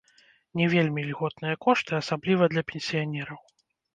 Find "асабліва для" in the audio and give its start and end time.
1.99-2.63